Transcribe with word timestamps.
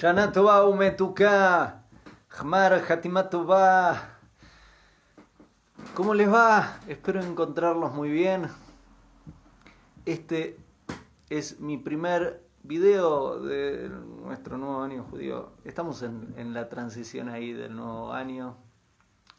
Shana 0.00 0.32
Tova 0.32 0.64
Umetuka, 0.64 1.82
Hmar 2.30 2.82
Hatimatova. 2.88 4.00
¿Cómo 5.94 6.14
les 6.14 6.26
va? 6.26 6.80
Espero 6.88 7.20
encontrarlos 7.20 7.92
muy 7.92 8.10
bien. 8.10 8.48
Este 10.06 10.58
es 11.28 11.60
mi 11.60 11.76
primer 11.76 12.42
video 12.62 13.42
de 13.42 13.90
nuestro 13.90 14.56
nuevo 14.56 14.80
año 14.80 15.04
judío. 15.04 15.52
Estamos 15.66 16.02
en, 16.02 16.32
en 16.38 16.54
la 16.54 16.70
transición 16.70 17.28
ahí 17.28 17.52
del 17.52 17.76
nuevo 17.76 18.10
año. 18.10 18.56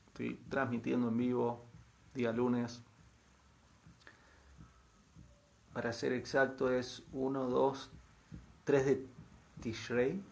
Estoy 0.09 0.35
transmitiendo 0.47 1.07
en 1.07 1.17
vivo 1.17 1.65
día 2.13 2.31
lunes. 2.31 2.83
Para 5.73 5.91
ser 5.91 6.13
exacto 6.13 6.71
es 6.71 7.01
1, 7.13 7.49
2, 7.49 7.91
3 8.63 8.85
de 8.85 9.07
Tishrei. 9.61 10.30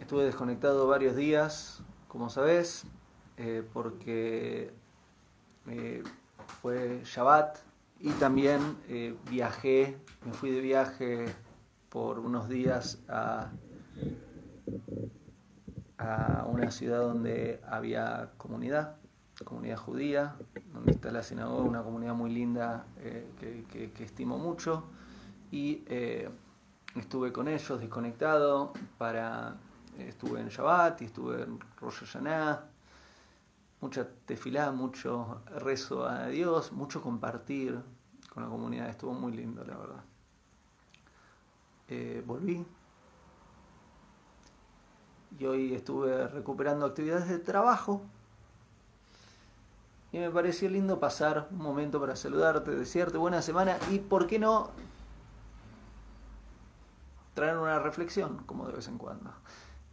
Estuve 0.00 0.24
desconectado 0.24 0.86
varios 0.86 1.16
días, 1.16 1.82
como 2.06 2.30
sabes, 2.30 2.84
eh, 3.38 3.62
porque 3.72 4.72
eh, 5.68 6.02
fue 6.60 7.02
Shabbat 7.04 7.58
y 8.00 8.10
también 8.12 8.60
eh, 8.88 9.16
viajé, 9.28 9.96
me 10.24 10.32
fui 10.32 10.50
de 10.50 10.60
viaje 10.60 11.26
por 11.88 12.18
unos 12.18 12.48
días 12.48 13.02
a, 13.08 13.50
a 15.98 16.46
una 16.46 16.70
ciudad 16.70 17.00
donde 17.00 17.60
había 17.68 18.30
comunidad, 18.36 18.96
comunidad 19.44 19.78
judía, 19.78 20.36
donde 20.72 20.92
está 20.92 21.10
la 21.10 21.22
sinagoga, 21.22 21.62
una 21.62 21.82
comunidad 21.82 22.14
muy 22.14 22.32
linda 22.32 22.86
que, 23.40 23.90
estimo 23.98 24.38
mucho. 24.38 24.84
Y 25.50 25.84
estuve 26.94 27.32
con 27.32 27.48
ellos 27.48 27.80
desconectado 27.80 28.72
para 28.98 29.56
estuve 29.98 30.40
en 30.40 30.48
Shabbat 30.48 31.02
y 31.02 31.04
estuve 31.06 31.42
en 31.42 31.58
Rosh 31.80 32.00
Hashanah. 32.00 32.64
Mucha 33.80 34.08
tefilá, 34.26 34.72
mucho 34.72 35.42
rezo 35.58 36.06
a 36.06 36.28
Dios, 36.28 36.72
mucho 36.72 37.02
compartir 37.02 37.80
con 38.32 38.42
la 38.42 38.48
comunidad, 38.48 38.88
estuvo 38.88 39.12
muy 39.12 39.32
lindo 39.32 39.64
la 39.64 39.76
verdad. 39.76 40.04
Eh, 41.88 42.22
volví. 42.26 42.66
Y 45.38 45.44
hoy 45.44 45.74
estuve 45.74 46.26
recuperando 46.28 46.86
actividades 46.86 47.28
de 47.28 47.38
trabajo. 47.38 48.02
Y 50.12 50.18
me 50.18 50.30
pareció 50.30 50.68
lindo 50.70 50.98
pasar 50.98 51.48
un 51.50 51.58
momento 51.58 52.00
para 52.00 52.16
saludarte, 52.16 52.70
desearte 52.70 53.18
buena 53.18 53.42
semana 53.42 53.76
y 53.90 53.98
por 53.98 54.26
qué 54.26 54.38
no 54.38 54.70
traer 57.34 57.58
una 57.58 57.78
reflexión, 57.78 58.38
como 58.46 58.66
de 58.66 58.72
vez 58.72 58.88
en 58.88 58.96
cuando. 58.96 59.30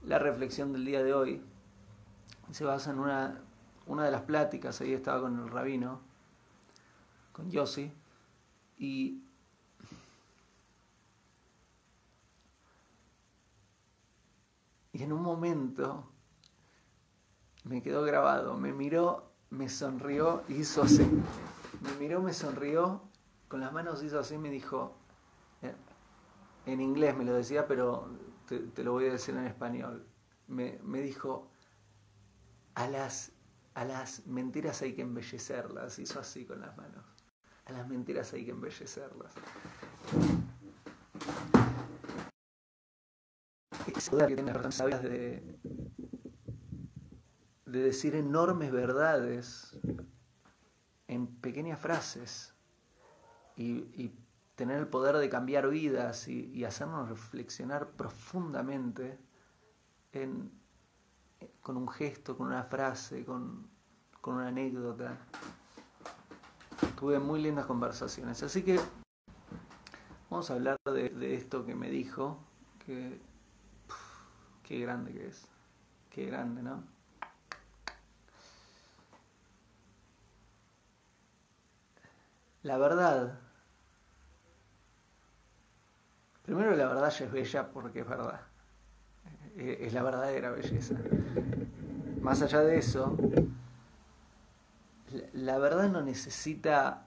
La 0.03 0.19
reflexión 0.19 0.73
del 0.73 0.85
día 0.85 1.03
de 1.03 1.13
hoy 1.13 1.41
se 2.51 2.65
basa 2.65 2.91
en 2.91 2.99
una, 2.99 3.41
una 3.87 4.03
de 4.03 4.11
las 4.11 4.21
pláticas, 4.21 4.81
ahí 4.81 4.93
estaba 4.93 5.21
con 5.21 5.39
el 5.39 5.49
rabino, 5.49 6.01
con 7.31 7.49
Yossi, 7.49 7.91
y 8.77 9.23
y 14.91 15.01
en 15.03 15.11
un 15.11 15.21
momento 15.21 16.09
me 17.63 17.81
quedó 17.81 18.03
grabado, 18.03 18.57
me 18.57 18.73
miró, 18.73 19.31
me 19.49 19.69
sonrió 19.69 20.43
y 20.47 20.55
hizo 20.55 20.83
así. 20.83 21.07
Me 21.81 21.93
miró, 21.99 22.21
me 22.21 22.33
sonrió, 22.33 23.01
con 23.47 23.61
las 23.61 23.71
manos 23.73 24.03
hizo 24.03 24.19
así 24.19 24.37
me 24.37 24.49
dijo, 24.49 24.95
en 26.65 26.81
inglés 26.81 27.15
me 27.15 27.25
lo 27.25 27.33
decía, 27.33 27.67
pero 27.67 28.07
te, 28.47 28.83
lo 28.83 28.93
voy 28.93 29.05
a 29.07 29.13
decir 29.13 29.35
en 29.35 29.45
español. 29.45 30.07
Me, 30.47 31.01
dijo, 31.01 31.51
a 32.75 32.87
las, 32.87 33.31
a 33.73 33.85
las 33.85 34.25
mentiras 34.27 34.81
hay 34.81 34.93
que 34.93 35.01
embellecerlas. 35.01 35.99
Hizo 35.99 36.19
así 36.19 36.45
con 36.45 36.61
las 36.61 36.75
manos. 36.77 37.05
A 37.65 37.71
las 37.71 37.87
mentiras 37.87 38.33
hay 38.33 38.45
que 38.45 38.51
embellecerlas. 38.51 39.33
Es 43.95 44.09
poder 44.09 44.35
que 44.35 44.43
de, 44.43 45.59
de 47.65 47.79
decir 47.79 48.15
enormes 48.15 48.71
verdades 48.71 49.77
en 51.07 51.27
pequeñas 51.27 51.79
frases 51.79 52.53
y 53.55 54.11
tener 54.55 54.77
el 54.77 54.87
poder 54.87 55.17
de 55.17 55.29
cambiar 55.29 55.69
vidas 55.69 56.27
y, 56.27 56.63
hacernos 56.63 57.09
reflexionar 57.09 57.89
profundamente 57.91 59.19
con 61.61 61.77
un 61.77 61.87
gesto, 61.87 62.37
con 62.37 62.47
una 62.47 62.63
frase, 62.63 63.25
con, 63.25 63.69
una 64.25 64.47
anécdota. 64.47 65.17
Tuve 66.97 67.19
muy 67.19 67.41
lindas 67.41 67.65
conversaciones. 67.65 68.41
Así 68.43 68.63
que 68.63 68.79
vamos 70.29 70.49
a 70.49 70.53
hablar 70.53 70.77
de, 70.85 71.35
esto 71.35 71.65
que 71.65 71.75
me 71.75 71.89
dijo, 71.89 72.39
que 72.85 73.19
qué 74.63 74.79
grande 74.79 75.13
que 75.13 75.27
es, 75.27 75.47
qué 76.09 76.25
grande, 76.27 76.61
¿no? 76.61 76.83
La 82.61 82.77
verdad 82.77 83.42
Primero 86.43 86.75
la 86.75 86.87
verdad 86.87 87.09
ya 87.09 87.25
es 87.25 87.31
bella 87.31 87.69
porque 87.71 88.01
es 88.01 88.07
verdad. 88.07 88.41
Eh, 89.55 89.77
es 89.81 89.93
la 89.93 90.03
verdadera 90.03 90.51
belleza. 90.51 90.95
Más 92.21 92.41
allá 92.41 92.61
de 92.61 92.77
eso, 92.77 93.15
la 95.33 95.57
verdad 95.57 95.89
no 95.89 96.01
necesita 96.01 97.05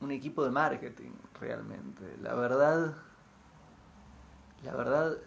un 0.00 0.10
equipo 0.10 0.44
de 0.44 0.50
marketing 0.50 1.12
realmente. 1.40 2.16
La 2.20 2.34
verdad, 2.34 2.96
la 4.64 4.74
verdad 4.74 5.18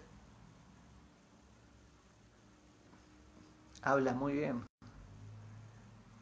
habla 3.81 4.13
muy 4.13 4.33
bien. 4.33 4.65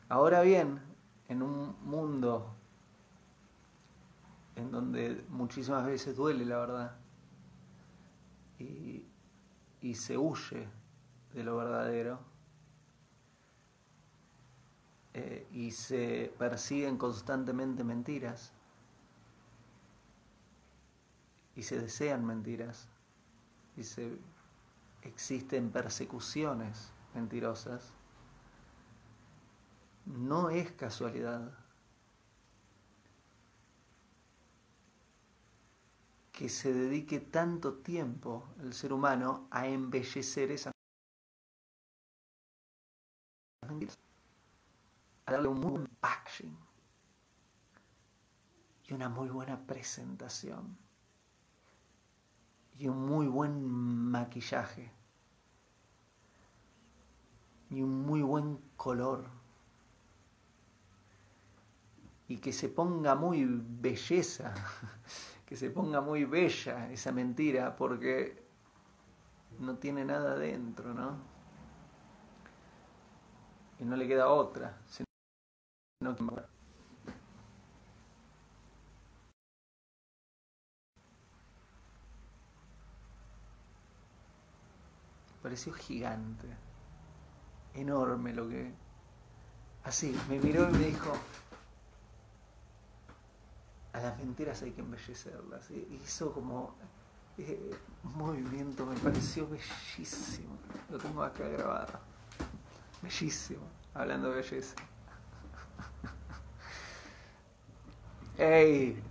Ahora 0.09 0.41
bien, 0.41 0.81
en 1.29 1.41
un 1.41 1.75
mundo 1.83 2.55
en 4.55 4.71
donde 4.71 5.25
muchísimas 5.29 5.85
veces 5.85 6.15
duele 6.15 6.45
la 6.45 6.57
verdad. 6.57 6.95
Y, 8.59 9.05
se 9.95 10.17
huye 10.17 10.67
de 11.33 11.43
lo 11.43 11.57
verdadero. 11.57 12.19
Eh, 15.13 15.47
y 15.51 15.71
se 15.71 16.33
persiguen 16.37 16.97
constantemente 16.97 17.83
mentiras. 17.83 18.53
Y 21.55 21.63
se 21.63 21.79
desean 21.79 22.25
mentiras. 22.25 22.87
Y 23.75 23.83
se 23.83 24.17
existen 25.01 25.69
persecuciones 25.71 26.91
mentirosas. 27.13 27.93
No 30.05 30.49
es 30.49 30.71
casualidad 30.71 31.51
que 36.43 36.49
se 36.49 36.73
dedique 36.73 37.21
tanto 37.21 37.75
tiempo 37.75 38.49
el 38.59 38.73
ser 38.73 38.91
humano 38.91 39.47
a 39.49 39.65
embellecer 39.65 40.51
esa 40.51 40.71
a 45.25 45.31
darle 45.31 45.47
un 45.47 45.61
muy 45.61 45.71
buen 45.71 45.87
packaging 46.01 46.57
y 48.89 48.93
una 48.93 49.07
muy 49.07 49.29
buena 49.29 49.65
presentación 49.65 50.77
y 52.77 52.89
un 52.89 53.05
muy 53.05 53.27
buen 53.27 53.65
maquillaje 53.65 54.91
y 57.69 57.81
un 57.81 58.05
muy 58.05 58.21
buen 58.21 58.57
color. 58.75 59.29
Y 62.27 62.39
que 62.39 62.51
se 62.51 62.67
ponga 62.67 63.15
muy 63.15 63.45
belleza 63.45 64.53
que 65.45 65.55
se 65.55 65.69
ponga 65.69 66.01
muy 66.01 66.25
bella 66.25 66.91
esa 66.91 67.11
mentira 67.11 67.75
porque 67.75 68.43
no 69.59 69.77
tiene 69.77 70.05
nada 70.05 70.35
dentro, 70.35 70.93
¿no? 70.93 71.17
Y 73.79 73.85
no 73.85 73.95
le 73.95 74.07
queda 74.07 74.29
otra. 74.29 74.77
Sino 74.87 76.15
que... 76.15 76.53
Pareció 85.41 85.73
gigante, 85.73 86.47
enorme 87.73 88.33
lo 88.33 88.47
que... 88.47 88.73
Así, 89.83 90.17
me 90.29 90.39
miró 90.39 90.69
y 90.69 90.71
me 90.71 90.85
dijo, 90.85 91.11
a 93.93 93.99
las 93.99 94.17
mentiras 94.17 94.61
hay 94.63 94.71
que 94.71 94.81
embellecerlas. 94.81 95.69
Hizo 95.71 96.33
como 96.33 96.75
eh, 97.37 97.71
movimiento 98.03 98.85
me 98.85 98.95
pareció 98.97 99.47
bellísimo. 99.47 100.57
Lo 100.89 100.97
tengo 100.97 101.23
acá 101.23 101.47
grabado. 101.47 101.99
Bellísimo. 103.01 103.63
Hablando 103.93 104.29
de 104.29 104.35
belleza. 104.35 104.75
¡Ey! 108.37 109.01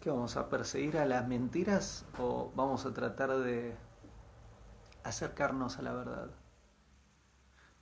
¿Qué 0.00 0.10
vamos 0.10 0.36
a 0.36 0.48
perseguir 0.48 0.98
a 0.98 1.04
las 1.04 1.26
mentiras 1.26 2.04
o 2.18 2.52
vamos 2.54 2.86
a 2.86 2.94
tratar 2.94 3.36
de 3.38 3.76
acercarnos 5.02 5.78
a 5.78 5.82
la 5.82 5.92
verdad? 5.92 6.30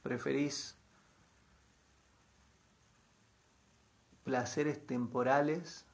¿Preferís 0.03 0.76
placeres 4.27 4.85
temporales, 4.85 5.87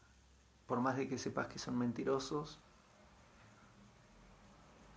por 0.66 0.80
más 0.80 0.96
de 0.96 1.06
que 1.06 1.18
sepas 1.18 1.48
que 1.48 1.58
son 1.58 1.76
mentirosos? 1.76 2.58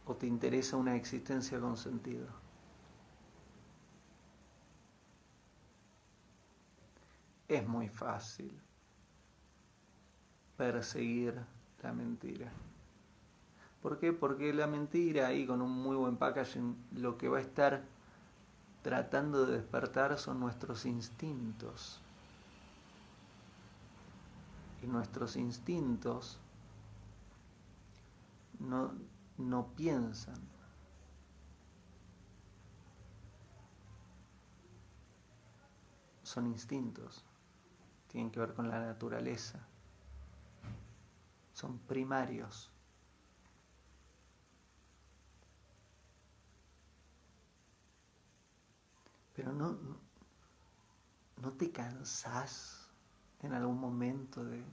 ¿O 0.05 0.15
te 0.15 0.25
interesa 0.25 0.77
una 0.77 0.95
existencia 0.95 1.59
con 1.59 1.75
sentido? 1.75 2.27
Es 7.49 7.67
muy 7.67 7.89
fácil 7.89 8.57
perseguir 10.55 11.35
la 11.83 11.91
mentira. 11.91 12.53
¿Por 13.81 13.99
qué? 13.99 14.13
Porque 14.13 14.53
la 14.53 14.65
mentira 14.65 15.27
ahí 15.27 15.45
con 15.45 15.61
un 15.61 15.71
muy 15.71 15.97
buen 15.97 16.15
packaging 16.15 16.77
lo 16.93 17.17
que 17.17 17.27
va 17.27 17.39
a 17.39 17.41
estar 17.41 17.83
tratando 18.81 19.45
de 19.45 19.57
despertar 19.57 20.17
son 20.17 20.39
nuestros 20.39 20.85
instintos. 20.85 22.01
Nuestros 24.87 25.35
instintos 25.35 26.39
no, 28.59 28.93
no 29.37 29.67
piensan. 29.75 30.39
Son 36.23 36.47
instintos. 36.47 37.23
Tienen 38.07 38.31
que 38.31 38.39
ver 38.39 38.53
con 38.53 38.69
la 38.69 38.79
naturaleza. 38.79 39.59
Son 41.53 41.79
primarios. 41.79 42.71
Pero 49.33 49.51
no, 49.51 49.77
no 51.37 51.51
te 51.53 51.71
cansás 51.71 52.84
en 53.41 53.53
algún 53.53 53.79
momento 53.79 54.43
de 54.43 54.63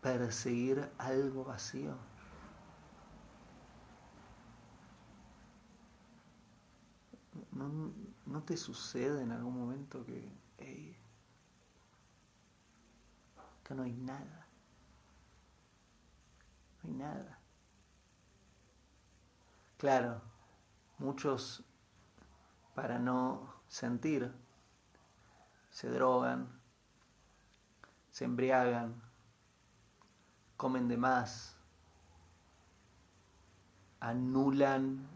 perseguir 0.00 0.90
algo 0.98 1.44
vacío. 1.44 1.96
¿No, 7.52 7.92
no 8.26 8.42
te 8.42 8.56
sucede 8.56 9.22
en 9.22 9.32
algún 9.32 9.58
momento 9.58 10.04
que, 10.04 10.28
que 13.64 13.74
no 13.74 13.82
hay 13.82 13.92
nada? 13.92 14.46
No 16.82 16.90
hay 16.90 16.94
nada. 16.94 17.38
Claro, 19.78 20.22
muchos 20.98 21.64
para 22.74 22.98
no 22.98 23.54
sentir 23.68 24.32
se 25.76 25.90
drogan, 25.90 26.48
se 28.08 28.24
embriagan, 28.24 28.94
comen 30.56 30.88
de 30.88 30.96
más, 30.96 31.54
anulan 34.00 35.06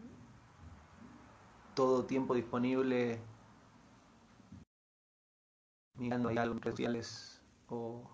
todo 1.73 2.05
tiempo 2.05 2.35
disponible 2.35 3.19
mirando 5.95 6.29
algo 6.29 6.53
en 6.53 6.61
sociales 6.61 7.41
o 7.67 8.07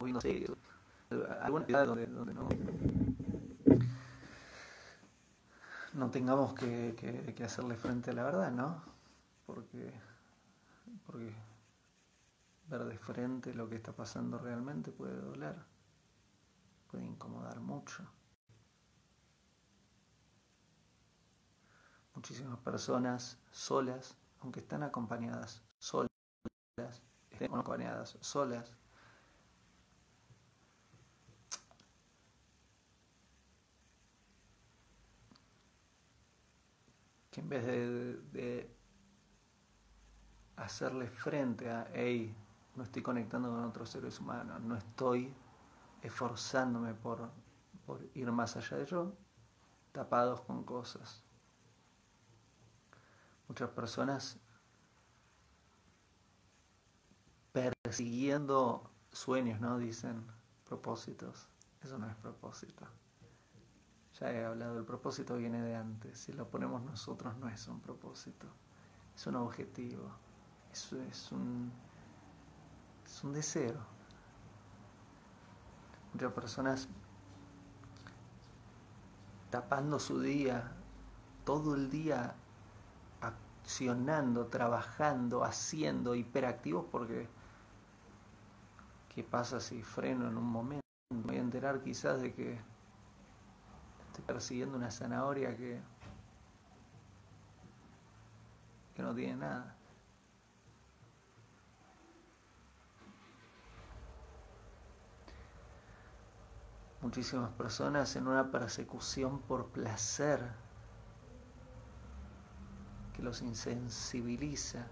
no 0.00 0.20
sé, 0.20 0.44
alguna 1.40 1.60
actividad 1.60 1.86
donde, 1.86 2.06
donde 2.08 2.34
no 2.34 2.48
no 5.94 6.10
tengamos 6.10 6.54
que, 6.54 6.94
que, 7.34 7.44
hacerle 7.44 7.76
frente 7.76 8.10
a 8.10 8.14
la 8.14 8.24
verdad, 8.24 8.50
¿no? 8.50 8.82
Porque, 9.46 9.92
porque 11.06 11.32
ver 12.68 12.84
de 12.84 12.98
frente 12.98 13.54
lo 13.54 13.68
que 13.68 13.76
está 13.76 13.92
pasando 13.92 14.38
realmente 14.38 14.90
puede 14.90 15.16
doler, 15.20 15.56
puede 16.90 17.04
incomodar 17.04 17.60
mucho. 17.60 18.04
Muchísimas 22.14 22.58
personas 22.58 23.38
solas, 23.50 24.16
aunque 24.40 24.60
están 24.60 24.82
acompañadas 24.82 25.62
solas, 25.78 26.08
estén 27.30 27.52
acompañadas 27.52 28.18
solas, 28.20 28.76
que 37.34 37.40
en 37.40 37.48
vez 37.48 37.66
de, 37.66 38.70
hacerle 40.54 41.08
frente 41.08 41.68
a, 41.68 41.90
hey, 41.92 42.32
no 42.76 42.84
estoy 42.84 43.02
conectando 43.02 43.48
con 43.50 43.64
otros 43.64 43.90
seres 43.90 44.20
humanos, 44.20 44.60
no 44.60 44.76
estoy 44.76 45.34
esforzándome 46.00 46.94
por, 46.94 47.28
por 47.86 48.08
ir 48.14 48.30
más 48.30 48.56
allá 48.56 48.76
de 48.76 48.86
yo, 48.86 49.12
tapados 49.90 50.42
con 50.42 50.62
cosas. 50.62 51.24
Muchas 53.48 53.70
personas 53.70 54.38
persiguiendo 57.50 58.92
sueños, 59.10 59.60
¿no? 59.60 59.78
Dicen 59.78 60.24
propósitos. 60.68 61.48
Eso 61.82 61.98
no 61.98 62.08
es 62.08 62.14
propósito. 62.14 62.86
Ya 64.20 64.30
he 64.30 64.44
hablado, 64.44 64.78
el 64.78 64.84
propósito 64.84 65.36
viene 65.36 65.60
de 65.60 65.74
antes. 65.74 66.18
Si 66.18 66.32
lo 66.32 66.48
ponemos 66.48 66.82
nosotros 66.82 67.36
no 67.38 67.48
es 67.48 67.66
un 67.66 67.80
propósito, 67.80 68.46
es 69.14 69.26
un 69.26 69.36
objetivo, 69.36 70.08
es, 70.72 70.92
es, 70.92 71.32
un, 71.32 71.72
es 73.04 73.24
un 73.24 73.32
deseo. 73.32 73.94
Muchas 76.12 76.32
personas 76.32 76.88
tapando 79.50 79.98
su 79.98 80.20
día, 80.20 80.72
todo 81.44 81.74
el 81.74 81.90
día 81.90 82.34
accionando, 83.20 84.46
trabajando, 84.46 85.44
haciendo, 85.44 86.14
hiperactivos 86.14 86.86
porque 86.90 87.28
¿qué 89.08 89.24
pasa 89.24 89.58
si 89.58 89.82
freno 89.82 90.28
en 90.28 90.36
un 90.36 90.46
momento? 90.46 90.84
Me 91.10 91.22
voy 91.22 91.36
a 91.36 91.40
enterar 91.40 91.82
quizás 91.82 92.20
de 92.20 92.32
que 92.32 92.73
Estoy 94.14 94.26
persiguiendo 94.26 94.76
una 94.76 94.92
zanahoria 94.92 95.56
que, 95.56 95.80
que 98.94 99.02
no 99.02 99.12
tiene 99.12 99.38
nada. 99.38 99.76
Muchísimas 107.02 107.50
personas 107.54 108.14
en 108.14 108.28
una 108.28 108.52
persecución 108.52 109.40
por 109.40 109.70
placer 109.70 110.48
que 113.14 113.22
los 113.24 113.42
insensibiliza. 113.42 114.86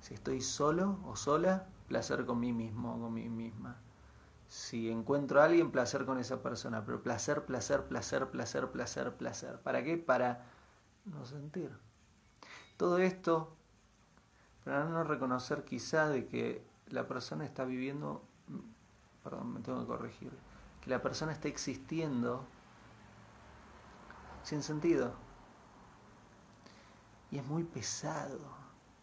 Si 0.00 0.14
estoy 0.14 0.40
solo 0.40 1.00
o 1.04 1.16
sola, 1.16 1.68
placer 1.86 2.24
con 2.24 2.40
mí 2.40 2.54
mismo 2.54 2.94
o 2.94 2.98
con 2.98 3.12
mí 3.12 3.28
misma. 3.28 3.76
Si 4.48 4.90
encuentro 4.90 5.40
a 5.40 5.44
alguien, 5.44 5.72
placer 5.72 6.04
con 6.04 6.18
esa 6.18 6.42
persona, 6.42 6.84
pero 6.84 7.02
placer, 7.02 7.44
placer, 7.44 7.84
placer, 7.84 8.30
placer, 8.30 8.70
placer, 8.70 9.16
placer. 9.16 9.60
¿Para 9.60 9.82
qué? 9.82 9.96
Para 9.98 10.46
no 11.04 11.24
sentir. 11.26 11.70
Todo 12.76 12.98
esto 12.98 13.56
para 14.66 14.84
no 14.84 15.04
reconocer 15.04 15.64
quizá 15.64 16.08
de 16.08 16.26
que 16.26 16.66
la 16.88 17.06
persona 17.06 17.44
está 17.44 17.64
viviendo, 17.64 18.24
perdón, 19.22 19.54
me 19.54 19.60
tengo 19.60 19.80
que 19.80 19.86
corregir, 19.86 20.32
que 20.80 20.90
la 20.90 21.00
persona 21.00 21.30
está 21.30 21.46
existiendo 21.46 22.44
sin 24.42 24.64
sentido. 24.64 25.14
Y 27.30 27.38
es 27.38 27.46
muy 27.46 27.62
pesado 27.62 28.40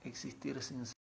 existir 0.04 0.62
sin 0.62 0.86
sentido. 0.86 1.03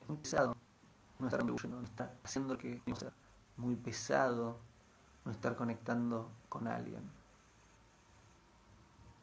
Es 0.00 0.08
muy 0.08 0.18
pesado 0.18 0.56
no 1.18 1.82
estar 1.82 2.16
haciendo 2.24 2.58
que. 2.58 2.82
Muy 3.56 3.76
pesado 3.76 4.58
no 5.24 5.32
estar 5.32 5.54
conectando 5.54 6.30
con 6.48 6.66
alguien. 6.66 7.10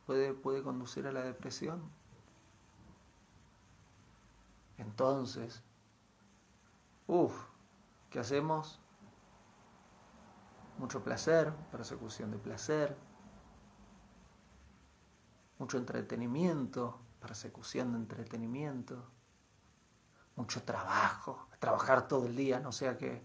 Puede, 0.05 0.33
puede 0.33 0.61
conducir 0.63 1.07
a 1.07 1.11
la 1.11 1.21
depresión. 1.21 1.81
Entonces, 4.77 5.63
uff, 7.07 7.35
¿qué 8.09 8.19
hacemos? 8.19 8.79
Mucho 10.77 11.03
placer, 11.03 11.51
persecución 11.71 12.29
de 12.29 12.37
placer, 12.37 12.95
mucho 15.57 15.79
entretenimiento, 15.79 16.99
persecución 17.19 17.93
de 17.93 17.97
entretenimiento, 17.97 19.03
mucho 20.37 20.63
trabajo, 20.63 21.49
trabajar 21.59 22.07
todo 22.07 22.27
el 22.27 22.35
día, 22.35 22.59
no 22.59 22.71
sea 22.71 22.97
que 22.97 23.21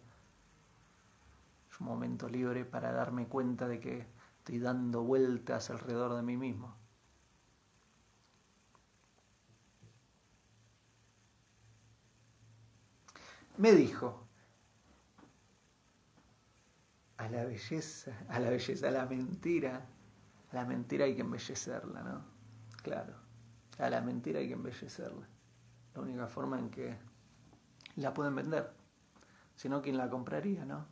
es 1.70 1.80
un 1.80 1.86
momento 1.86 2.28
libre 2.28 2.64
para 2.64 2.90
darme 2.90 3.28
cuenta 3.28 3.68
de 3.68 3.78
que 3.78 4.06
estoy 4.38 4.58
dando 4.58 5.02
vueltas 5.04 5.70
alrededor 5.70 6.16
de 6.16 6.22
mí 6.22 6.36
mismo. 6.36 6.74
Me 13.58 13.72
dijo, 13.72 14.26
a 17.18 17.28
la 17.28 17.44
belleza, 17.44 18.12
a 18.28 18.40
la 18.40 18.48
belleza, 18.50 18.88
a 18.88 18.90
la 18.90 19.06
mentira, 19.06 19.86
a 20.50 20.54
la 20.56 20.64
mentira 20.64 21.04
hay 21.04 21.14
que 21.14 21.20
embellecerla, 21.20 22.02
¿no? 22.02 22.24
Claro, 22.82 23.14
a 23.78 23.90
la 23.90 24.00
mentira 24.00 24.40
hay 24.40 24.48
que 24.48 24.54
embellecerla. 24.54 25.31
La 25.94 26.00
única 26.00 26.26
forma 26.26 26.58
en 26.58 26.70
que 26.70 26.96
la 27.96 28.14
pueden 28.14 28.34
vender. 28.34 28.72
Si 29.56 29.68
no, 29.68 29.82
¿quién 29.82 29.96
la 29.96 30.08
compraría, 30.08 30.64
no? 30.64 30.86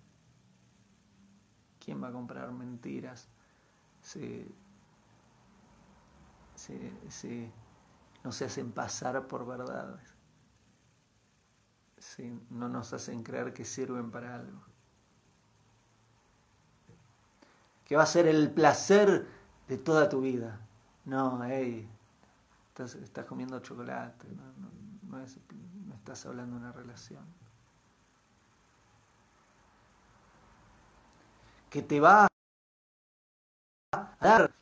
¿Quién 1.78 2.02
va 2.02 2.08
a 2.08 2.12
comprar 2.12 2.52
mentiras 2.52 3.28
si, 4.02 4.46
si, 6.54 7.50
no 8.22 8.32
se 8.32 8.44
hacen 8.44 8.72
pasar 8.72 9.26
por 9.26 9.46
verdades? 9.46 10.14
Si 11.98 12.38
no 12.50 12.68
nos 12.68 12.92
hacen 12.92 13.22
creer 13.22 13.52
que 13.52 13.64
sirven 13.64 14.10
para 14.10 14.36
algo. 14.36 14.60
Que 17.84 17.96
va 17.96 18.04
a 18.04 18.06
ser 18.06 18.26
el 18.26 18.50
placer 18.50 19.26
de 19.66 19.78
toda 19.78 20.08
tu 20.08 20.20
vida. 20.20 20.60
No, 21.06 21.42
hey, 21.44 21.88
estás, 22.68 22.94
estás 22.94 23.24
comiendo 23.24 23.58
chocolate, 23.60 24.28
no, 24.28 24.44
no, 24.58 24.79
no 25.18 25.94
estás 25.94 26.26
hablando 26.26 26.56
de 26.56 26.62
una 26.62 26.72
relación. 26.72 27.24
que 31.70 31.82
te 31.82 32.00
va 32.00 32.26
a 33.92 34.16
dar 34.20 34.52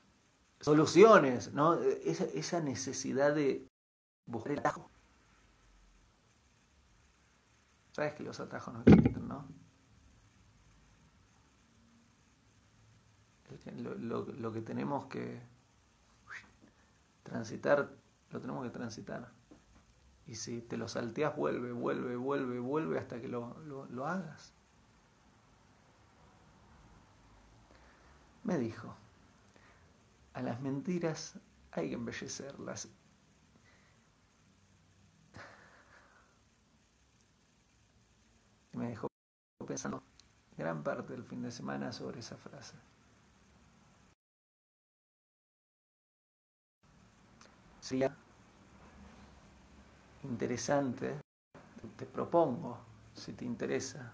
soluciones, 0.61 1.53
¿no? 1.55 1.75
Esa, 1.75 2.25
esa 2.25 2.61
necesidad 2.61 3.35
de 3.35 3.67
buscar 4.27 4.53
el 4.53 4.59
atajo. 4.59 4.91
Sabes 7.93 8.13
que 8.15 8.23
los 8.23 8.39
atajos 8.39 8.75
no 8.75 8.81
existen, 8.83 9.27
¿no? 9.27 9.49
Lo, 13.79 13.95
lo, 13.95 14.25
lo, 14.25 14.53
que 14.53 14.61
tenemos 14.61 15.07
que 15.07 15.41
transitar, 17.23 17.91
lo 18.31 18.41
tenemos 18.41 18.65
que 18.65 18.71
transitar. 18.71 19.31
Y 20.29 20.37
si 20.37 20.61
te 20.61 20.77
lo 20.77 20.87
salteas, 20.87 21.35
vuelve, 21.35 21.73
vuelve, 21.73 22.15
vuelve, 22.17 22.61
vuelve 22.61 22.99
hasta 22.99 23.21
que 23.21 23.29
lo, 23.29 23.59
lo 23.91 24.07
hagas. 24.07 24.55
me 28.49 28.57
dijo, 28.57 28.97
a 30.33 30.41
las 30.41 30.59
mentiras 30.63 31.35
hay 31.71 31.91
que 31.91 31.97
embellecerlas. 31.97 32.89
Y 38.73 38.77
me 38.79 38.89
dejó 38.89 39.09
pensando 39.67 40.03
gran 40.57 40.83
parte 40.83 41.13
del 41.13 41.25
fin 41.25 41.43
de 41.43 41.51
semana 41.51 41.93
sobre 41.93 42.21
esa 42.21 42.39
frase. 42.39 42.75
Sería 47.81 48.17
interesante, 50.29 51.21
te 51.97 52.07
propongo, 52.07 52.79
si 53.15 53.33
te 53.33 53.45
interesa, 53.45 54.13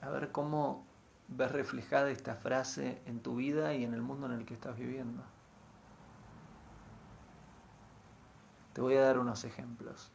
a 0.00 0.10
ver 0.10 0.30
cómo 0.30 0.86
ves 1.28 1.50
reflejada 1.50 2.10
esta 2.10 2.36
frase 2.36 3.02
en 3.06 3.20
tu 3.20 3.36
vida 3.36 3.74
y 3.74 3.84
en 3.84 3.94
el 3.94 4.02
mundo 4.02 4.26
en 4.26 4.32
el 4.32 4.44
que 4.44 4.54
estás 4.54 4.78
viviendo. 4.78 5.22
Te 8.72 8.80
voy 8.80 8.94
a 8.94 9.00
dar 9.00 9.18
unos 9.18 9.44
ejemplos. 9.44 10.10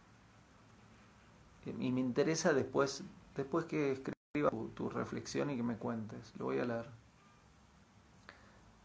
Y 1.65 1.91
me 1.91 1.99
interesa 1.99 2.53
después, 2.53 3.03
después 3.35 3.65
que 3.65 3.91
escriba 3.91 4.49
tu, 4.73 4.89
reflexión 4.89 5.49
y 5.49 5.57
que 5.57 5.63
me 5.63 5.77
cuentes. 5.77 6.33
Lo 6.37 6.45
voy 6.45 6.59
a 6.59 6.65
leer. 6.65 6.89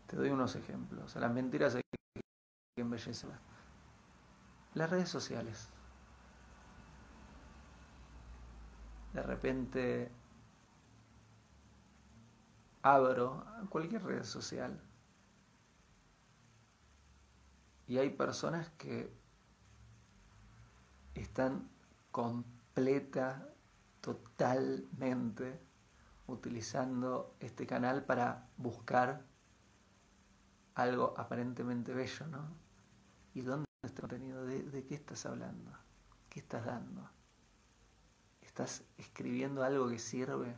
Te 0.07 0.17
doy 0.17 0.31
unos 0.31 0.57
ejemplos. 0.57 1.17
A 1.17 1.21
las 1.21 1.33
mentiras 1.33 1.75
hay 1.75 1.83
que 2.15 2.83
embellecerlas. 2.83 3.39
Las 4.75 4.91
redes 4.91 5.09
sociales. 5.09 5.69
De 9.17 9.23
repente 9.23 10.13
abro 12.83 13.47
cualquier 13.71 14.05
red 14.05 14.25
social 14.25 14.79
y 17.87 17.97
hay 17.97 18.11
personas 18.11 18.69
que 18.77 19.11
están 21.15 21.67
completa, 22.11 23.49
totalmente 24.03 25.63
utilizando 26.27 27.37
este 27.41 27.67
canal 27.67 28.05
para 28.05 28.51
buscar 28.59 29.25
algo 30.75 31.15
aparentemente 31.17 31.95
bello, 31.95 32.27
¿no? 32.27 32.51
¿Y 33.33 33.41
dónde 33.41 33.65
está 33.83 33.87
este 33.87 34.01
contenido? 34.03 34.45
¿De, 34.45 34.63
¿De, 34.63 34.85
qué 34.85 34.95
estás 34.95 35.25
hablando? 35.25 35.73
¿Qué 36.29 36.41
estás 36.41 36.67
dando? 36.67 37.16
¿Estás 38.57 38.85
escribiendo 38.97 39.63
algo 39.63 39.87
que 39.91 39.99
sirve? 39.99 40.57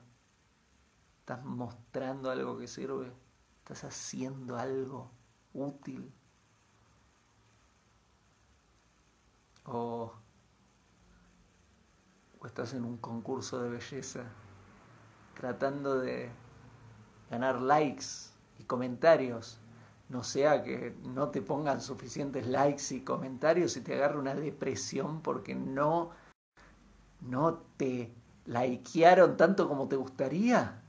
estás 1.18 1.44
mostrando 1.44 2.30
algo 2.30 2.56
que 2.56 2.68
sirve, 2.68 3.12
estás 3.58 3.82
haciendo 3.82 4.56
algo 4.56 5.10
útil. 5.52 6.14
O, 9.64 10.12
estás 12.46 12.72
en 12.74 12.84
un 12.84 12.98
concurso 12.98 13.60
de 13.60 13.68
belleza 13.68 14.22
tratando 15.34 15.98
de 15.98 16.30
ganar 17.28 17.60
likes 17.60 18.30
y 18.60 18.62
comentarios. 18.62 19.58
No 20.08 20.22
sea 20.22 20.62
que 20.62 20.96
no 21.02 21.30
te 21.30 21.42
pongan 21.42 21.80
suficientes 21.80 22.46
likes 22.46 22.94
y 22.94 23.00
comentarios 23.00 23.76
y 23.76 23.80
te 23.80 23.96
agarre 23.96 24.20
una 24.20 24.36
depresión 24.36 25.20
porque 25.20 25.56
no, 25.56 26.12
no 27.20 27.54
te 27.76 28.14
likearon 28.46 29.36
tanto 29.36 29.68
como 29.68 29.88
te 29.88 29.96
gustaría. 29.96 30.82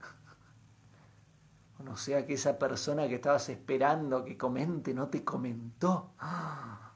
O 1.90 1.96
sea 1.96 2.24
que 2.26 2.34
esa 2.34 2.58
persona 2.58 3.08
que 3.08 3.16
estabas 3.16 3.48
esperando 3.48 4.24
que 4.24 4.36
comente 4.36 4.94
no 4.94 5.08
te 5.08 5.24
comentó. 5.24 6.12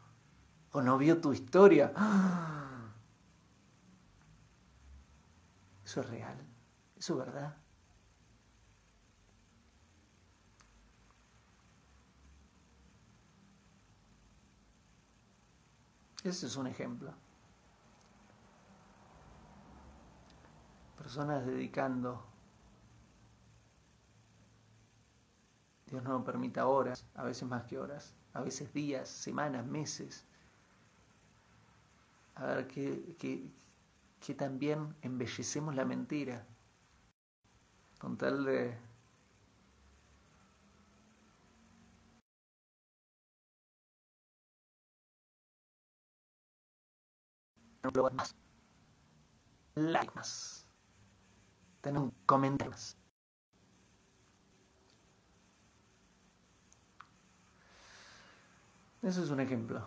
O 0.76 0.82
no 0.82 0.98
vio 0.98 1.20
tu 1.20 1.32
historia. 1.32 1.92
Eso 5.84 6.00
es 6.00 6.10
real. 6.10 6.36
Eso 6.96 7.12
es 7.12 7.18
verdad. 7.26 7.63
Ese 16.24 16.46
es 16.46 16.56
un 16.56 16.66
ejemplo. 16.66 17.12
Personas 20.96 21.44
dedicando 21.46 22.24
Dios 25.86 26.02
no 26.02 26.10
nos 26.10 26.24
permita 26.24 26.66
horas, 26.66 27.06
a 27.14 27.22
veces 27.22 27.48
más 27.48 27.64
que 27.64 27.78
horas, 27.78 28.14
a 28.32 28.40
veces 28.40 28.72
días, 28.72 29.08
semanas, 29.08 29.64
meses. 29.64 30.24
A 32.34 32.46
ver 32.46 32.66
que, 32.66 33.48
también 34.36 34.96
embellecemos 35.02 35.74
la 35.76 35.84
mentira 35.84 36.44
con 38.00 38.16
tal 38.16 38.44
de 38.44 38.76
más. 48.12 48.34
like 49.74 50.12
más, 50.14 50.66
un 51.84 52.10
comentario 52.26 52.70
más. 52.70 52.96
Eso 59.02 59.22
es 59.22 59.30
un 59.30 59.40
ejemplo. 59.40 59.86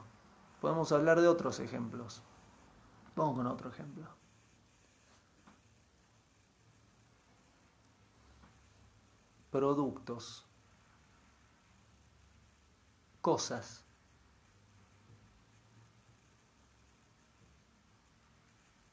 Podemos 0.62 0.92
hablar 0.92 1.20
de 1.20 1.27
otros 1.27 1.60
ejemplos. 1.60 2.22
Vamos 3.16 3.36
con 3.36 3.48
otro 3.48 3.70
ejemplo. 3.72 4.08
Productos. 9.50 10.46
Cosas. 13.22 13.87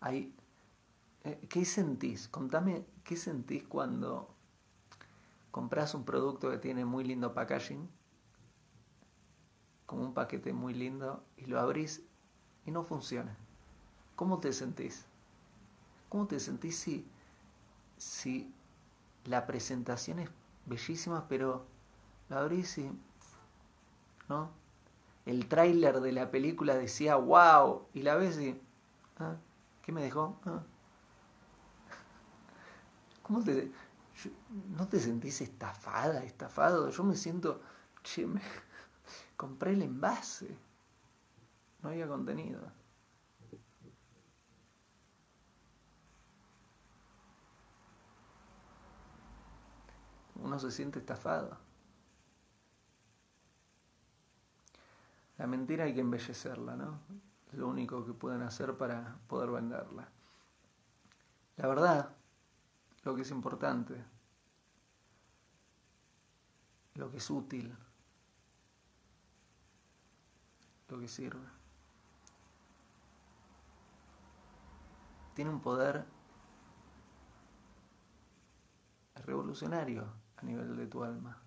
Hay, 0.05 0.35
eh, 1.25 1.41
¿Qué 1.49 1.65
sentís? 1.65 2.29
Contame, 2.29 2.85
¿qué 3.05 3.17
sentís 3.17 3.65
cuando 3.65 4.29
compras 5.51 5.95
un 5.95 6.05
producto 6.05 6.51
que 6.51 6.59
tiene 6.59 6.85
muy 6.85 7.05
lindo 7.05 7.33
packaging? 7.33 7.89
Como 9.87 10.03
un 10.03 10.13
paquete 10.13 10.53
muy 10.53 10.75
lindo 10.75 11.25
y 11.39 11.47
lo 11.47 11.59
abrís 11.59 12.05
y 12.67 12.71
no 12.71 12.85
funciona. 12.85 13.35
¿Cómo 14.15 14.41
te 14.41 14.53
sentís? 14.53 15.07
¿Cómo 16.11 16.27
te 16.27 16.39
sentís 16.39 16.79
si, 16.79 17.09
si 17.97 18.53
la 19.25 19.47
presentación 19.47 20.19
es 20.19 20.29
bellísima, 20.67 21.29
pero 21.29 21.65
la 22.29 22.41
abrís 22.41 22.77
y... 22.77 22.91
¿No? 24.29 24.51
El 25.25 25.49
tráiler 25.49 26.03
de 26.03 26.13
la 26.13 26.31
película 26.31 26.75
decía 26.75 27.17
wow 27.17 27.87
y 27.95 28.03
la 28.03 28.17
ves 28.17 28.39
y... 28.39 28.61
¿ah? 29.19 29.37
¿Qué 29.85 29.93
me 29.93 30.03
dejó? 30.03 30.41
Ah. 30.47 30.63
¿Cómo 33.23 33.45
te... 33.45 33.71
¿No 34.77 34.89
te 34.89 34.99
sentís 34.99 35.43
estafada, 35.43 36.25
estafado? 36.25 36.89
Yo 36.91 37.05
me 37.05 37.17
siento... 37.17 37.61
Che, 38.03 38.27
me... 38.27 38.41
compré 39.37 39.73
el 39.73 39.83
envase. 39.83 40.57
No 41.83 41.91
había 41.91 42.09
contenido. 42.09 42.61
uno 50.45 50.59
se 50.59 50.71
siente 50.71 50.99
estafado. 50.99 51.57
La 55.39 55.47
mentira 55.47 55.85
hay 55.85 55.95
que 55.95 56.01
embellecerla, 56.01 56.77
¿no? 56.77 57.01
Es 57.55 57.59
lo 57.61 57.69
único 57.69 58.05
que 58.05 58.13
pueden 58.13 58.43
hacer 58.43 58.77
para 58.77 59.17
poder 59.29 59.49
venderla. 59.49 60.09
La 61.57 61.69
verdad, 61.69 62.17
lo 63.05 63.15
que 63.15 63.23
es 63.23 63.31
importante, 63.31 64.05
lo 66.95 67.13
que 67.13 67.19
es 67.19 67.31
útil, 67.31 67.73
lo 70.89 70.99
que 70.99 71.07
sirve, 71.07 71.47
tiene 75.37 75.53
un 75.53 75.61
poder 75.61 76.05
revolucionario 79.15 80.25
nivel 80.45 80.77
de 80.77 80.87
tu 80.87 81.03
alma. 81.05 81.41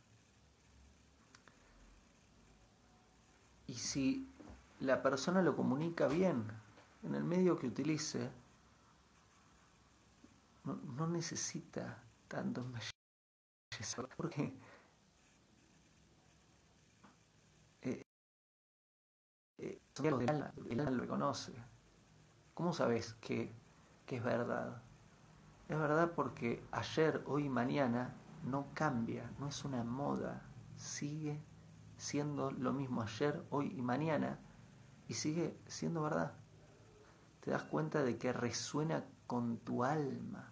Y 3.67 3.73
si 3.73 4.33
la 4.79 5.01
persona 5.01 5.41
lo 5.41 5.55
comunica 5.55 6.07
bien 6.07 6.45
en 7.03 7.15
el 7.15 7.23
medio 7.23 7.57
que 7.57 7.67
utilice, 7.67 8.31
no, 10.63 11.07
necesita 11.07 12.03
tanto 12.27 12.65
porque 14.17 14.53
eh, 17.81 18.03
eh, 19.59 19.81
el, 20.03 20.29
alma, 20.29 20.53
lo 20.91 20.99
reconoce. 20.99 21.53
¿Cómo 22.53 22.73
sabes 22.73 23.13
que, 23.21 23.53
que 24.05 24.17
es 24.17 24.23
verdad? 24.23 24.81
Es 25.69 25.77
verdad 25.77 26.11
porque 26.15 26.63
ayer, 26.71 27.23
hoy 27.27 27.45
y 27.45 27.49
mañana 27.49 28.13
no 28.43 28.67
cambia, 28.73 29.29
no 29.39 29.47
es 29.47 29.63
una 29.63 29.83
moda, 29.83 30.41
sigue 30.75 31.39
siendo 31.97 32.51
lo 32.51 32.73
mismo 32.73 33.01
ayer, 33.01 33.43
hoy 33.49 33.73
y 33.75 33.81
mañana, 33.81 34.39
y 35.07 35.13
sigue 35.13 35.55
siendo 35.67 36.01
verdad. 36.01 36.33
Te 37.41 37.51
das 37.51 37.63
cuenta 37.63 38.03
de 38.03 38.17
que 38.17 38.33
resuena 38.33 39.05
con 39.25 39.57
tu 39.57 39.83
alma. 39.83 40.51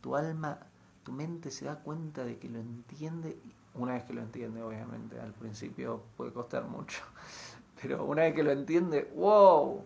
Tu 0.00 0.14
alma, 0.16 0.58
tu 1.02 1.12
mente 1.12 1.50
se 1.50 1.64
da 1.64 1.80
cuenta 1.80 2.24
de 2.24 2.38
que 2.38 2.48
lo 2.48 2.58
entiende, 2.58 3.40
una 3.74 3.94
vez 3.94 4.04
que 4.04 4.12
lo 4.12 4.20
entiende, 4.20 4.62
obviamente, 4.62 5.18
al 5.18 5.32
principio 5.32 6.02
puede 6.16 6.32
costar 6.32 6.66
mucho, 6.66 7.02
pero 7.82 8.04
una 8.04 8.22
vez 8.22 8.34
que 8.34 8.42
lo 8.42 8.50
entiende, 8.50 9.10
wow, 9.14 9.82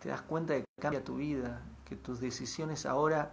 te 0.00 0.08
das 0.08 0.22
cuenta 0.22 0.54
de 0.54 0.60
que 0.60 0.82
cambia 0.82 1.04
tu 1.04 1.16
vida, 1.16 1.62
que 1.84 1.94
tus 1.94 2.20
decisiones 2.20 2.84
ahora 2.84 3.32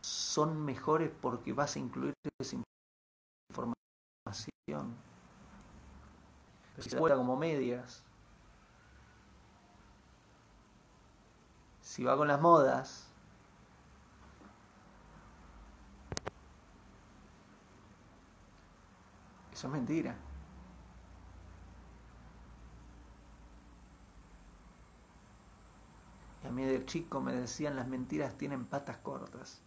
son 0.00 0.64
mejores 0.64 1.10
porque 1.20 1.52
vas 1.52 1.76
a 1.76 1.78
incluir 1.78 2.14
esa 2.40 2.56
información. 3.50 4.96
Si 6.78 6.90
se 6.90 6.96
como 6.96 7.36
medias, 7.36 8.02
si 11.80 12.02
va 12.04 12.16
con 12.16 12.26
las 12.28 12.40
modas, 12.40 13.06
eso 19.52 19.66
es 19.66 19.72
mentira. 19.72 20.16
Y 26.42 26.46
a 26.46 26.50
mí 26.50 26.64
de 26.64 26.84
chico 26.86 27.20
me 27.20 27.32
decían 27.34 27.76
las 27.76 27.86
mentiras 27.86 28.36
tienen 28.36 28.64
patas 28.64 28.96
cortas. 28.98 29.61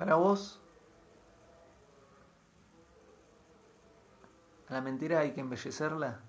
Para 0.00 0.14
vos, 0.14 0.58
a 4.66 4.72
la 4.72 4.80
mentira 4.80 5.18
hay 5.18 5.32
que 5.32 5.42
embellecerla. 5.42 6.20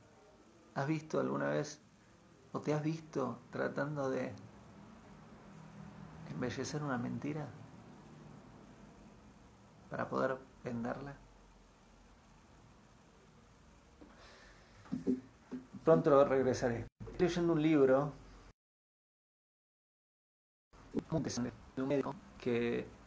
¿Has 0.75 0.87
visto 0.87 1.21
alguna 1.21 1.47
vez 1.47 1.81
o 2.51 2.59
te 2.59 2.73
has 2.73 2.83
visto 2.83 3.39
tratando 3.49 4.09
de 4.09 4.33
embellecer 6.31 6.83
una 6.83 6.97
mentira 6.97 7.47
para 9.89 10.09
poder 10.09 10.37
venderla? 10.65 11.15
Pronto 15.85 16.25
regresaré. 16.25 16.87
Estoy 17.09 17.29
leyendo 17.29 17.53
un 17.53 17.61
libro 17.61 18.11
de 21.75 21.81
un 21.81 21.87
médico 21.87 22.13
que 22.37 23.00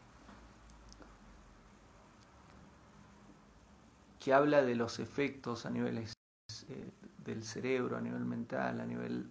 que 4.25 4.33
habla 4.33 4.63
de 4.63 4.75
los 4.75 5.01
efectos 5.01 5.67
a 5.67 5.71
nivel 5.71 5.99
eh, 5.99 6.91
del 7.19 7.45
cerebro, 7.45 7.99
a 7.99 8.01
nivel 8.01 8.25
mental, 8.25 8.81
a 8.81 8.87
nivel 8.87 9.29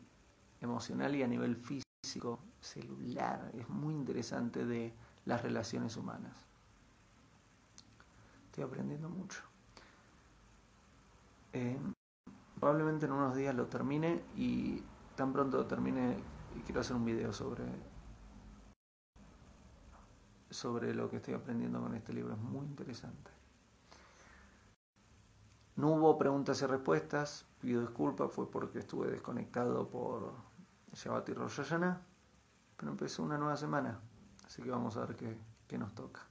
emocional 0.61 1.15
y 1.15 1.23
a 1.23 1.27
nivel 1.27 1.55
físico, 1.55 2.39
celular. 2.61 3.49
Es 3.57 3.67
muy 3.69 3.95
interesante 3.95 4.67
de 4.67 4.93
las 5.25 5.41
relaciones 5.41 5.97
humanas. 5.97 6.45
Estoy 8.45 8.65
aprendiendo 8.65 9.09
mucho. 9.09 9.41
Eh, 11.53 11.79
probablemente 12.59 13.07
en 13.07 13.13
unos 13.13 13.35
días 13.35 13.55
lo 13.55 13.65
termine 13.65 14.21
y 14.37 14.83
tan 15.15 15.33
pronto 15.33 15.57
lo 15.57 15.65
termine 15.65 16.17
y 16.55 16.59
quiero 16.59 16.81
hacer 16.81 16.95
un 16.95 17.05
video 17.05 17.33
sobre 17.33 17.63
sobre 20.51 20.93
lo 20.93 21.09
que 21.09 21.15
estoy 21.15 21.33
aprendiendo 21.33 21.81
con 21.81 21.95
este 21.95 22.13
libro. 22.13 22.35
Es 22.35 22.39
muy 22.39 22.67
interesante. 22.67 23.32
No 25.83 25.89
hubo 25.89 26.17
preguntas 26.17 26.61
y 26.61 26.65
respuestas, 26.65 27.45
pido 27.59 27.81
disculpas, 27.81 28.31
fue 28.31 28.49
porque 28.49 28.79
estuve 28.79 29.11
desconectado 29.11 29.89
por 29.89 30.31
Shabbat 30.93 31.27
y 31.27 31.33
Rosh 31.33 31.59
pero 32.77 32.89
empezó 32.89 33.21
una 33.21 33.37
nueva 33.37 33.57
semana, 33.57 33.99
así 34.45 34.61
que 34.61 34.71
vamos 34.71 34.95
a 34.95 35.05
ver 35.05 35.17
qué, 35.17 35.37
qué 35.67 35.77
nos 35.77 35.93
toca. 35.93 36.21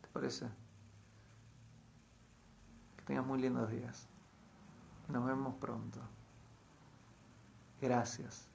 ¿Te 0.00 0.08
parece? 0.08 0.46
Que 2.96 3.04
tengas 3.04 3.26
muy 3.26 3.42
lindos 3.42 3.70
días. 3.70 4.08
Nos 5.10 5.26
vemos 5.26 5.56
pronto. 5.56 6.00
Gracias. 7.78 8.48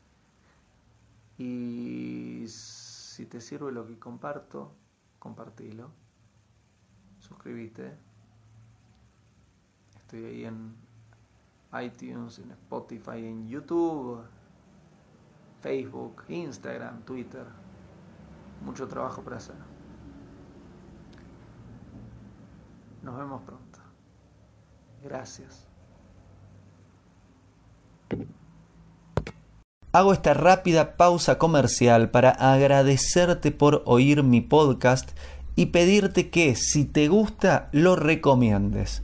Y 1.37 2.45
si 2.47 3.27
te 3.27 3.39
sirve 3.39 3.71
lo 3.71 3.85
que 3.85 3.99
comparto, 3.99 4.73
compartilo. 5.19 5.91
Suscríbete. 7.19 8.10
Estoy 10.11 10.25
ahí 10.25 10.43
en 10.43 10.75
iTunes, 11.81 12.37
en 12.39 12.51
Spotify, 12.51 13.25
en 13.25 13.47
YouTube, 13.47 14.19
Facebook, 15.61 16.23
Instagram, 16.27 17.03
Twitter. 17.03 17.45
Mucho 18.65 18.89
trabajo 18.89 19.21
para 19.21 19.37
hacer. 19.37 19.55
Nos 23.01 23.17
vemos 23.17 23.41
pronto. 23.43 23.79
Gracias. 25.01 25.65
Hago 29.93 30.11
esta 30.11 30.33
rápida 30.33 30.97
pausa 30.97 31.37
comercial 31.37 32.11
para 32.11 32.31
agradecerte 32.31 33.51
por 33.51 33.81
oír 33.85 34.23
mi 34.23 34.41
podcast 34.41 35.17
y 35.55 35.67
pedirte 35.67 36.29
que 36.29 36.57
si 36.57 36.83
te 36.83 37.07
gusta 37.07 37.69
lo 37.71 37.95
recomiendes. 37.95 39.03